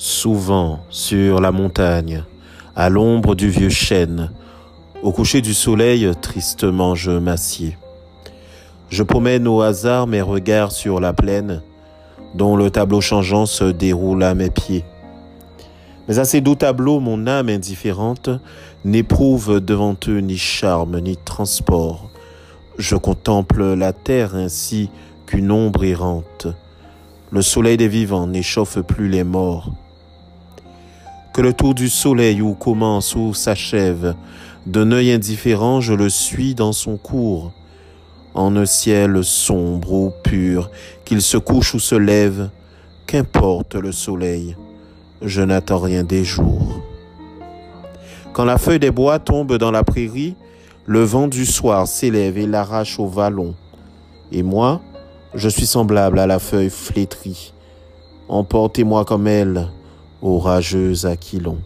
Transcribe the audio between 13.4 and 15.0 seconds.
se déroule à mes pieds.